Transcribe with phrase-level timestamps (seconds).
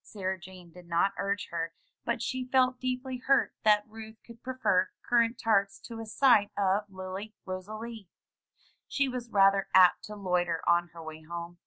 [0.00, 4.88] Sarah Jane did not urge her, but she felt deeply hurt that Ruth could prefer
[5.06, 8.08] currant tarts to a sight of Lily Rosalie.
[8.88, 11.58] She was rather apt to loiter on her way home.